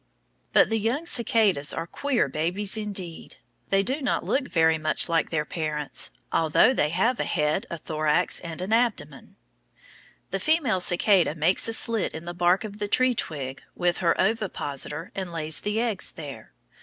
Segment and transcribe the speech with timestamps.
[0.51, 3.35] But the young cicadas are queer babies, indeed.
[3.69, 7.77] They do not look very much like their parents, although they have a head, a
[7.77, 9.35] thorax, and an abdomen.
[10.31, 14.19] The female cicada makes a slit in the bark of the tree twig with her
[14.19, 16.51] ovipositor and lays the eggs there.